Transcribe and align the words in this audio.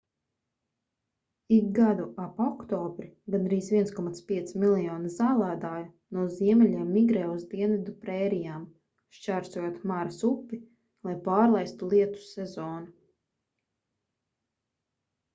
ik 1.57 1.65
gadu 1.79 2.05
ap 2.23 2.39
oktobri 2.45 3.09
gandrīz 3.35 3.67
1,5 3.79 4.53
miljoni 4.63 5.11
zālēdāju 5.17 6.17
no 6.17 6.23
ziemeļiem 6.37 6.89
migrē 6.95 7.27
uz 7.33 7.45
dienvidu 7.53 7.95
prērijām 8.07 8.65
šķērsojot 9.19 9.79
maras 9.93 10.19
upi 10.33 10.61
lai 11.09 11.15
pārlaistu 11.29 11.91
lietus 11.95 12.33
sezonu 12.41 12.91